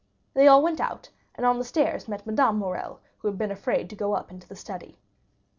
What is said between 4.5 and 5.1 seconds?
study.